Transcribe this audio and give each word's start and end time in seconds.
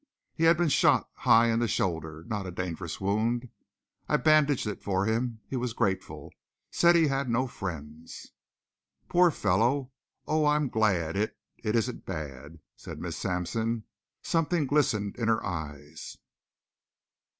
He 0.33 0.45
had 0.45 0.57
been 0.57 0.67
shot 0.69 1.11
high 1.13 1.51
in 1.51 1.59
the 1.59 1.67
shoulder, 1.67 2.23
not 2.27 2.47
a 2.47 2.51
dangerous 2.51 2.99
wound. 2.99 3.49
I 4.09 4.17
bandaged 4.17 4.65
it 4.65 4.81
for 4.81 5.05
him. 5.05 5.41
He 5.47 5.55
was 5.55 5.73
grateful 5.73 6.33
said 6.71 6.95
he 6.95 7.05
had 7.05 7.29
no 7.29 7.45
friends." 7.45 8.31
"Poor 9.09 9.29
fellow! 9.29 9.91
Oh, 10.25 10.47
I'm 10.47 10.69
glad 10.69 11.15
it 11.15 11.37
it 11.59 11.75
isn't 11.75 12.07
bad," 12.07 12.57
said 12.75 12.99
Miss 12.99 13.15
Sampson. 13.15 13.83
Something 14.23 14.65
glistened 14.65 15.17
in 15.17 15.27
her 15.27 15.45
eyes. 15.45 16.17